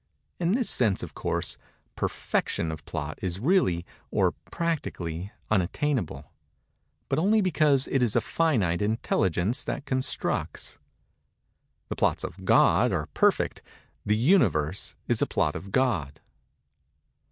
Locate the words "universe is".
14.17-15.21